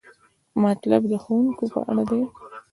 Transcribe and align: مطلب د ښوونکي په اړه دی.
مطلب 0.63 1.01
د 1.11 1.13
ښوونکي 1.23 1.65
په 1.73 1.79
اړه 1.89 2.03
دی. 2.09 2.21